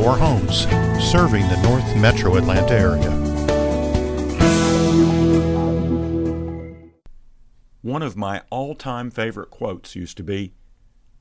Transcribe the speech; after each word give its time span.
Denbour 0.00 0.18
Homes, 0.18 0.60
serving 1.12 1.46
the 1.48 1.60
North 1.62 1.94
Metro 1.94 2.36
Atlanta 2.36 2.72
area. 2.72 3.10
One 7.82 8.00
of 8.00 8.16
my 8.16 8.40
all 8.48 8.74
time 8.74 9.10
favorite 9.10 9.50
quotes 9.50 9.94
used 9.94 10.16
to 10.16 10.22
be 10.22 10.54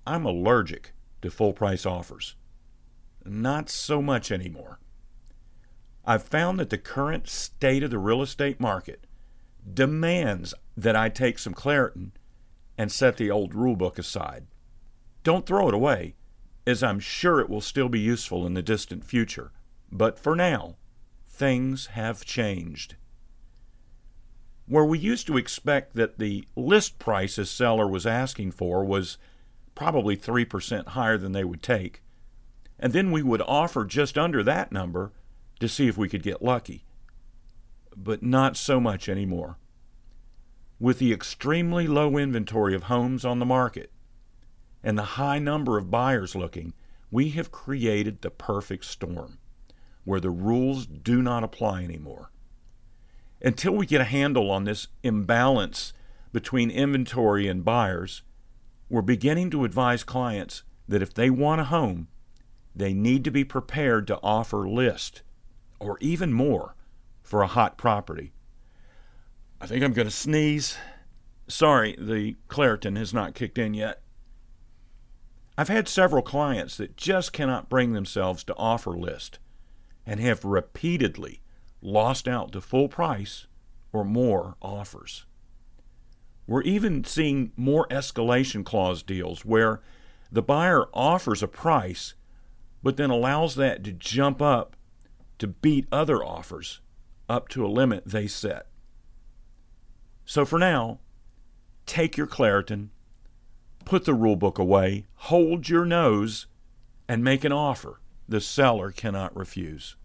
I'm 0.07 0.26
allergic 0.26 0.94
to 1.21 1.29
full 1.29 1.52
price 1.52 1.86
offers. 1.86 2.38
Not 3.25 3.70
so 3.70 4.02
much 4.02 4.32
anymore. 4.32 4.80
I've 6.05 6.23
found 6.23 6.57
that 6.61 6.70
the 6.70 6.77
current 6.77 7.27
state 7.27 7.84
of 7.84 7.91
the 7.91 8.00
real 8.00 8.21
estate 8.21 8.61
market 8.61 9.05
demands 9.73 10.54
that 10.77 10.96
I 10.96 11.09
take 11.09 11.38
some 11.38 11.54
Claritin 11.54 12.11
and 12.77 12.89
set 12.89 13.18
the 13.18 13.30
old 13.30 13.54
rule 13.54 13.75
book 13.75 14.00
aside. 14.00 14.48
Don't 15.25 15.46
throw 15.46 15.68
it 15.68 15.73
away, 15.73 16.16
as 16.70 16.83
I'm 16.83 16.99
sure 16.99 17.39
it 17.39 17.49
will 17.49 17.61
still 17.61 17.89
be 17.89 18.00
useful 18.00 18.46
in 18.46 18.54
the 18.54 18.61
distant 18.61 19.04
future. 19.04 19.51
But 19.91 20.19
for 20.19 20.36
now, 20.36 20.75
things 21.27 21.87
have 21.87 22.23
changed. 22.23 22.96
Where 24.68 24.86
we 24.86 25.00
used 25.00 25.25
to 25.27 25.37
expect 25.37 25.96
that 25.96 26.19
the 26.19 26.47
list 26.55 27.00
price 27.00 27.39
a 27.39 27.46
seller 27.46 27.87
was 27.87 28.05
asking 28.05 28.51
for 28.51 28.86
was 28.86 29.18
probably 29.74 30.15
3% 30.15 30.89
higher 30.89 31.18
than 31.18 31.32
they 31.32 31.43
would 31.43 31.63
take, 31.63 32.03
and 32.77 32.94
then 32.94 33.11
we 33.11 33.23
would 33.23 33.41
offer 33.41 33.83
just 33.83 34.16
under 34.16 34.44
that 34.44 34.72
number 34.72 35.11
to 35.59 35.67
see 35.67 35.88
if 35.88 35.97
we 35.97 36.08
could 36.08 36.22
get 36.22 36.44
lucky. 36.44 36.86
But 37.97 38.22
not 38.22 38.55
so 38.55 38.80
much 38.80 39.09
anymore. 39.09 39.58
With 40.80 40.99
the 40.99 41.11
extremely 41.11 41.88
low 41.88 42.16
inventory 42.16 42.75
of 42.75 42.83
homes 42.83 43.25
on 43.25 43.39
the 43.39 43.45
market 43.45 43.91
and 44.83 44.97
the 44.97 45.03
high 45.03 45.39
number 45.39 45.78
of 45.78 45.92
buyers 45.92 46.36
looking, 46.36 46.73
we 47.11 47.30
have 47.31 47.52
created 47.52 48.22
the 48.22 48.30
perfect 48.30 48.86
storm 48.86 49.39
where 50.05 50.19
the 50.19 50.30
rules 50.30 50.85
do 50.85 51.22
not 51.22 51.44
apply 51.44 51.83
anymore. 51.83 52.31
Until 53.41 53.73
we 53.73 53.85
get 53.85 54.02
a 54.02 54.05
handle 54.05 54.52
on 54.52 54.63
this 54.63 54.88
imbalance 55.03 55.94
between 56.31 56.69
inventory 56.69 57.47
and 57.47 57.66
buyers, 57.66 58.23
we're 58.89 59.02
beginning 59.02 59.50
to 59.52 59.66
advise 59.66 60.03
clients 60.03 60.63
that 60.88 61.02
if 61.02 61.13
they 61.13 61.30
want 61.30 61.61
a 61.61 61.66
home, 61.66 62.07
they 62.75 62.94
need 62.94 63.23
to 63.23 63.31
be 63.31 63.44
prepared 63.44 64.07
to 64.07 64.19
offer 64.22 64.67
list 64.67 65.22
or 65.80 65.97
even 66.02 66.33
more 66.33 66.75
for 67.22 67.41
a 67.41 67.47
hot 67.47 67.77
property. 67.77 68.33
I 69.61 69.67
think 69.67 69.83
I'm 69.83 69.94
going 69.94 70.07
to 70.07 70.13
sneeze. 70.13 70.77
Sorry, 71.47 71.95
the 72.00 72.35
Claritin 72.47 72.97
has 72.97 73.13
not 73.13 73.35
kicked 73.35 73.57
in 73.57 73.73
yet. 73.73 74.02
I've 75.59 75.67
had 75.67 75.89
several 75.89 76.21
clients 76.21 76.77
that 76.77 76.95
just 76.95 77.33
cannot 77.33 77.67
bring 77.67 77.91
themselves 77.91 78.45
to 78.45 78.55
offer 78.55 78.91
list 78.91 79.39
and 80.05 80.21
have 80.21 80.45
repeatedly 80.45 81.41
lost 81.81 82.29
out 82.29 82.53
to 82.53 82.61
full 82.61 82.88
price 82.88 83.45
or 83.91 84.05
more 84.05 84.55
offers. 84.61 85.25
We're 86.47 86.61
even 86.61 87.03
seeing 87.03 87.51
more 87.57 87.89
escalation 87.89 88.63
clause 88.63 89.03
deals 89.03 89.43
where 89.43 89.81
the 90.31 90.41
buyer 90.41 90.85
offers 90.93 91.43
a 91.43 91.47
price 91.49 92.13
but 92.81 92.95
then 92.95 93.09
allows 93.09 93.55
that 93.55 93.83
to 93.83 93.91
jump 93.91 94.41
up 94.41 94.77
to 95.39 95.47
beat 95.47 95.88
other 95.91 96.23
offers 96.23 96.79
up 97.27 97.49
to 97.49 97.66
a 97.66 97.67
limit 97.67 98.03
they 98.05 98.27
set. 98.27 98.67
So 100.23 100.45
for 100.45 100.57
now, 100.57 100.99
take 101.85 102.16
your 102.16 102.27
Claritin, 102.27 102.91
put 103.89 104.05
the 104.05 104.13
rule 104.13 104.35
book 104.35 104.59
away, 104.59 105.07
hold 105.15 105.67
your 105.67 105.83
nose, 105.83 106.45
and 107.07 107.23
make 107.23 107.43
an 107.43 107.51
offer 107.51 107.99
the 108.27 108.39
seller 108.39 108.91
cannot 108.91 109.35
refuse. 109.35 109.95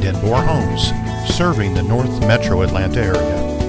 Denbour 0.00 0.40
Homes, 0.46 0.92
serving 1.34 1.74
the 1.74 1.82
North 1.82 2.20
Metro 2.20 2.62
Atlanta 2.62 3.00
area. 3.00 3.59